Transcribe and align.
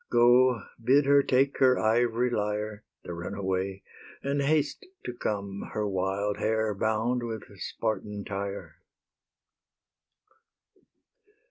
Go, 0.09 0.63
bid 0.83 1.05
her 1.05 1.21
take 1.21 1.59
her 1.59 1.77
ivory 1.77 2.31
lyre, 2.31 2.83
The 3.03 3.13
runaway, 3.13 3.83
and 4.23 4.41
haste 4.41 4.87
to 5.05 5.13
come, 5.13 5.69
Her 5.73 5.87
wild 5.87 6.37
hair 6.37 6.73
bound 6.73 7.21
with 7.21 7.43
Spartan 7.57 8.25
tire. 8.25 8.77